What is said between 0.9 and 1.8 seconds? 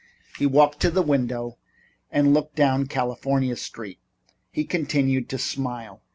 window